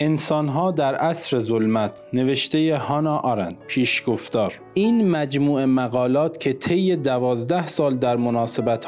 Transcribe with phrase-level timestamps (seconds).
[0.00, 4.54] انسانها در عصر ظلمت نوشته هانا آرند پیشگفتار.
[4.74, 8.16] این مجموعه مقالات که طی دوازده سال در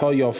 [0.00, 0.32] ها یا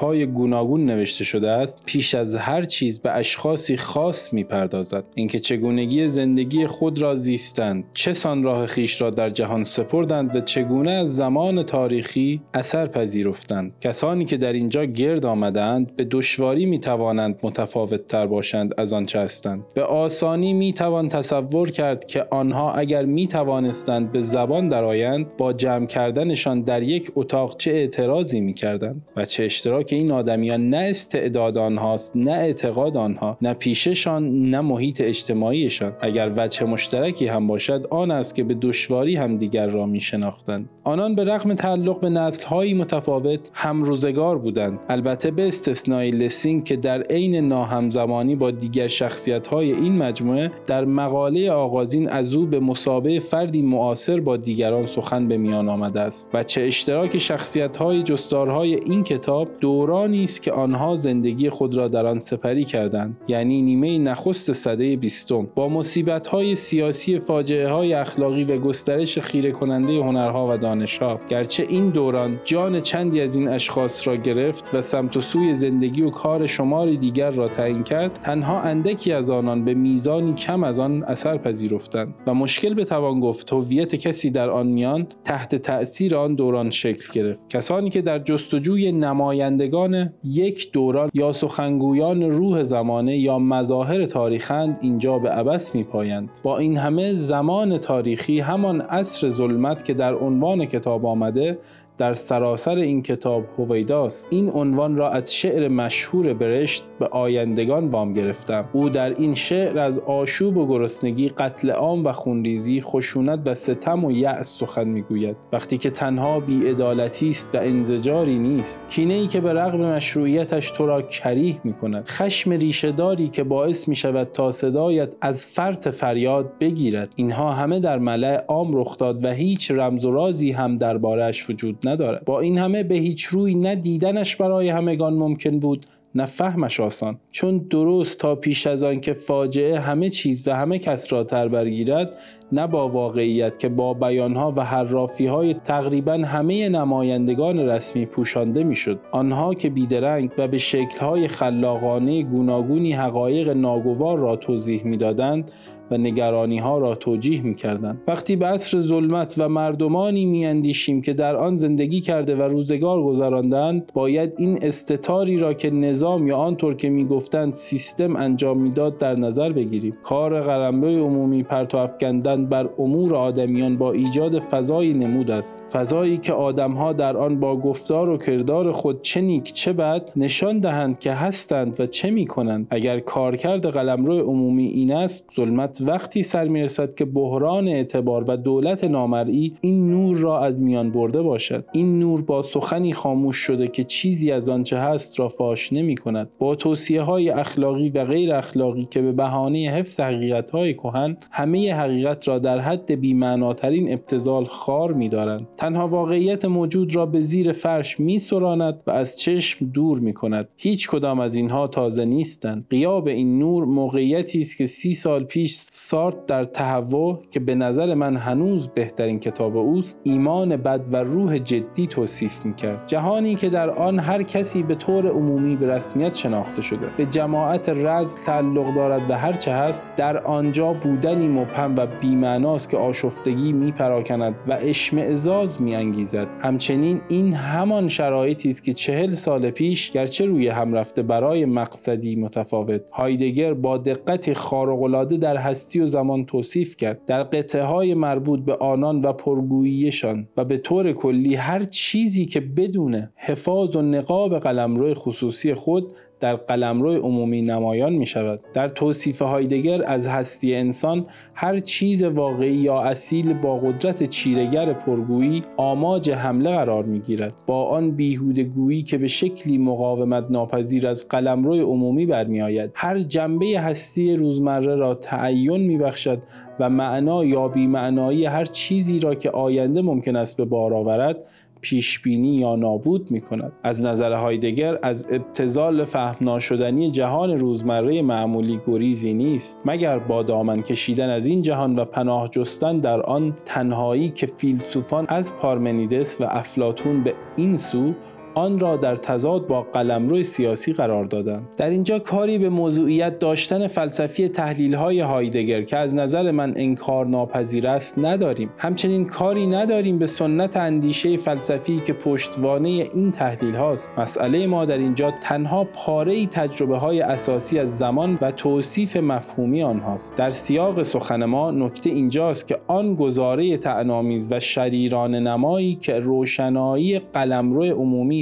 [0.00, 5.04] های گوناگون نوشته شده است پیش از هر چیز به اشخاصی خاص می‌پردازد.
[5.14, 10.40] اینکه چگونگی زندگی خود را زیستند چه سان راه خیش را در جهان سپردند و
[10.40, 13.72] چگونه از زمان تاریخی اثر پذیرفتند.
[13.80, 19.20] کسانی که در اینجا گرد آمدند به دشواری می توانند متفاوت تر باشند از آنچه
[19.20, 19.64] هستند.
[19.74, 19.82] به
[20.12, 25.86] آسانی می توان تصور کرد که آنها اگر می توانستند به زبان درآیند با جمع
[25.86, 31.58] کردنشان در یک اتاق چه اعتراضی می کردند و چه اشتراک این آدمیان نه استعداد
[31.58, 35.92] آنهاست نه اعتقاد آنها نه پیششان نه محیط اجتماعیشان.
[36.00, 41.14] اگر وجه مشترکی هم باشد آن است که به دشواری همدیگر را می شناختند آنان
[41.14, 44.78] به رغم تعلق به نسلهایی متفاوت هم روزگار بودند.
[44.88, 50.84] البته به استثنای لسینگ که در عین ناهمزمانی با دیگر شخصیت های این مجموعه در
[50.84, 56.30] مقاله آغازین از او به مسابه فردی معاصر با دیگران سخن به میان آمده است
[56.34, 61.88] و چه اشتراک شخصیت های جستارهای این کتاب دورانی است که آنها زندگی خود را
[61.88, 65.48] در آن سپری کردند یعنی نیمه نخست صده بیستم.
[65.54, 71.66] با مصیبت های سیاسی فاجعه های اخلاقی و گسترش خیره کننده هنرها و دانشها گرچه
[71.68, 76.10] این دوران جان چندی از این اشخاص را گرفت و سمت و سوی زندگی و
[76.10, 81.04] کار شماری دیگر را تعیین کرد تنها اندکی از آنان به میزانی کم از آن
[81.04, 86.34] اثر پذیرفتند و مشکل به توان گفت هویت کسی در آن میان تحت تأثیر آن
[86.34, 87.48] دوران شکل گرفت.
[87.48, 95.18] کسانی که در جستجوی نمایندگان یک دوران یا سخنگویان روح زمانه یا مظاهر تاریخند اینجا
[95.18, 96.30] به عبس میپایند.
[96.42, 101.58] با این همه زمان تاریخی همان عصر ظلمت که در عنوان کتاب آمده
[101.98, 104.28] در سراسر این کتاب هویداست.
[104.30, 108.64] این عنوان را از شعر مشهور برشت به آیندگان وام گرفتم.
[108.72, 114.04] او در این شعر از آشوب و گرسنگی قتل عام و خونریزی خشونت و ستم
[114.04, 115.36] و یأس سخن می‌گوید.
[115.52, 120.86] وقتی که تنها بیعدالتی است و انزجاری نیست کینه ای که به رغم مشروعیتش تو
[120.86, 126.52] را کریه می کند خشم ریشهداری که باعث می شود تا صدایت از فرط فریاد
[126.60, 127.12] بگیرد.
[127.16, 131.78] اینها همه در ملع عام رخ داد و هیچ رمز و رازی هم دربارهش وجود
[131.84, 132.20] نداره.
[132.26, 137.18] با این همه به هیچ روی نه دیدنش برای همگان ممکن بود نه فهمش آسان.
[137.30, 141.48] چون درست تا پیش از آن که فاجعه همه چیز و همه کس را تر
[141.48, 142.10] برگیرد
[142.52, 149.00] نه با واقعیت که با بیانها و حرافی های تقریبا همه نمایندگان رسمی پوشانده می‌شد.
[149.10, 155.50] آنها که بیدرنگ و به شکلهای خلاقانه گوناگونی حقایق ناگوار را توضیح می‌دادند
[155.92, 158.00] و نگرانی ها را توجیه می کردن.
[158.06, 163.02] وقتی به عصر ظلمت و مردمانی می اندیشیم که در آن زندگی کرده و روزگار
[163.02, 168.98] گذراندند باید این استتاری را که نظام یا آنطور که می گفتند سیستم انجام می‌داد
[168.98, 169.96] در نظر بگیریم.
[170.02, 175.62] کار قلمرو عمومی پرتو افکندن بر امور آدمیان با ایجاد فضایی نمود است.
[175.72, 180.58] فضایی که آدمها در آن با گفتار و کردار خود چه نیک چه بد نشان
[180.58, 186.22] دهند که هستند و چه می کنند اگر کارکرد قلمرو عمومی این است ظلمت وقتی
[186.22, 191.64] سر می‌رسد که بحران اعتبار و دولت نامرئی این نور را از میان برده باشد.
[191.72, 196.30] این نور با سخنی خاموش شده که چیزی از آنچه هست را فاش نمی کند
[196.38, 201.74] با توصیه های اخلاقی و غیر اخلاقی که به بهانه حفظ حقیقت های کهن همه
[201.74, 205.48] حقیقت را در حد بیمعناترین ابتزال خار می دارند.
[205.56, 210.48] تنها واقعیت موجود را به زیر فرش می سراند و از چشم دور می کند
[210.56, 212.66] هیچ کدام از اینها تازه نیستند.
[212.70, 217.94] قیاب این نور موقعیتی است که سی سال پیش سارت در تهوع که به نظر
[217.94, 222.86] من هنوز بهترین کتاب اوست ایمان بد و روح جدی توصیف می‌کرد.
[222.86, 226.86] جهانی که در آن هر کسی به طور عمومی به رسمیت شناخته شده.
[226.96, 232.76] به جماعت رز تعلق دارد و هرچه هست در آنجا بودنی مبهم و بیمعناست که
[232.76, 236.28] آشفتگی میپراکند و اشمعزاز میانگیزد.
[236.40, 242.16] همچنین این همان شرایطی است که چهل سال پیش گرچه روی هم رفته برای مقصدی
[242.16, 242.80] متفاوت.
[242.90, 247.04] هایدگر با دقتی خارق‌العاده در هستی و زمان توصیف کرد.
[247.06, 252.40] در قطعه های مربوط به آنان و پرگوییشان و به طور کلی هر چیزی که
[252.40, 258.40] بدون حفاظ و نقاب قلمرو خصوصی خود در قلمرو عمومی نمایان می شود.
[258.54, 265.42] در توصیف هایدگر از هستی انسان هر چیز واقعی یا اصیل با قدرت چیرگر پرگویی
[265.56, 267.34] آماج حمله قرار می گیرد.
[267.46, 272.70] با آن بیهودگویی که به شکلی مقاومت ناپذیر از قلمرو عمومی برمی آید.
[272.74, 276.22] هر جنبه هستی روزمره را تعین می بخشد
[276.60, 281.16] و معنا یا بیمعنایی هر چیزی را که آینده ممکن است به بار آورد
[281.62, 283.52] پیشبینی یا نابود می کند.
[283.62, 290.62] از نظر هایدگر از ابتزال فهم ناشدنی جهان روزمره معمولی گریزی نیست مگر با دامن
[290.62, 296.24] کشیدن از این جهان و پناه جستن در آن تنهایی که فیلسوفان از پارمنیدس و
[296.28, 297.94] افلاتون به این سو
[298.34, 301.48] آن را در تضاد با قلمرو سیاسی قرار دادند.
[301.56, 307.06] در اینجا کاری به موضوعیت داشتن فلسفی تحلیل های هایدگر که از نظر من انکار
[307.06, 308.50] ناپذیر است نداریم.
[308.58, 313.92] همچنین کاری نداریم به سنت اندیشه فلسفی که پشتوانه این تحلیل هاست.
[313.98, 320.16] مسئله ما در اینجا تنها پاره تجربه های اساسی از زمان و توصیف مفهومی آنهاست.
[320.16, 326.98] در سیاق سخن ما نکته اینجاست که آن گزاره تعنامیز و شریران نمایی که روشنایی
[326.98, 328.21] قلمرو عمومی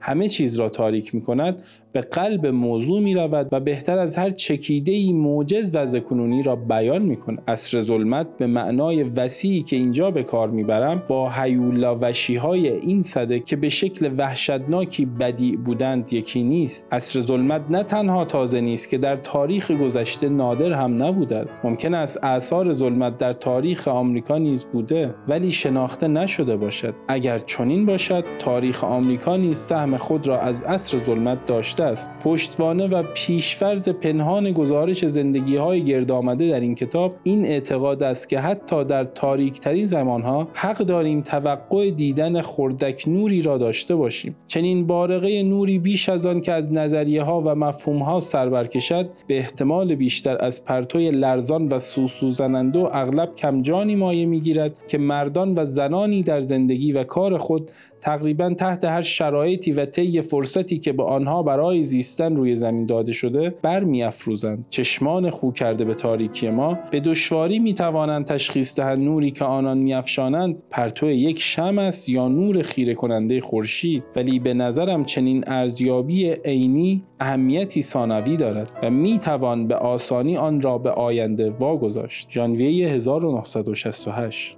[0.00, 1.62] همه چیز را تاریک می کند
[1.92, 6.56] به قلب موضوع می رود و بهتر از هر چکیده ای موجز و کنونی را
[6.56, 7.42] بیان می کند.
[7.48, 12.68] اصر ظلمت به معنای وسیعی که اینجا به کار می برم با هیولا وشی های
[12.68, 16.88] این صده که به شکل وحشتناکی بدی بودند یکی نیست.
[16.90, 21.64] اصر ظلمت نه تنها تازه نیست که در تاریخ گذشته نادر هم نبوده است.
[21.64, 26.94] ممکن است اثار ظلمت در تاریخ آمریکا نیز بوده ولی شناخته نشده باشد.
[27.08, 32.12] اگر چنین باشد تاریخ آمریکا نیز سهم خود را از اصر ظلمت داشته است.
[32.24, 38.28] پشتوانه و پیشفرز پنهان گزارش زندگی های گرد آمده در این کتاب این اعتقاد است
[38.28, 43.96] که حتی در تاریک ترین زمان ها حق داریم توقع دیدن خردک نوری را داشته
[43.96, 44.36] باشیم.
[44.46, 49.10] چنین بارقه نوری بیش از آن که از نظریه ها و مفهوم ها سر برکشد
[49.26, 54.98] به احتمال بیشتر از پرتوی لرزان و سوسو زننده و اغلب کمجانی مایه می‌گیرد که
[54.98, 57.70] مردان و زنانی در زندگی و کار خود
[58.00, 63.12] تقریبا تحت هر شرایطی و طی فرصتی که به آنها برای زیستن روی زمین داده
[63.12, 64.66] شده برمیافروزند.
[64.70, 70.56] چشمان خو کرده به تاریکی ما به دشواری می‌توانند تشخیص دهند نوری که آنان میافشانند
[70.70, 74.02] پرتو یک شم است یا نور خیره کننده خورشید.
[74.16, 80.78] ولی به نظرم چنین ارزیابی عینی اهمیتی ثانوی دارد و می‌توان به آسانی آن را
[80.78, 82.28] به آینده واگذاشت.
[82.30, 84.57] ژانویه 1968